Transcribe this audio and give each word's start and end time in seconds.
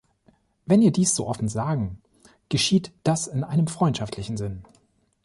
Wenn 0.65 0.79
wir 0.79 0.85
ihr 0.87 0.91
dies 0.91 1.13
so 1.13 1.27
offen 1.27 1.47
sagen, 1.47 2.01
geschieht 2.49 2.91
das 3.03 3.27
in 3.27 3.43
einem 3.43 3.67
freundschaftlichen 3.67 4.35
Sinn. 4.35 4.63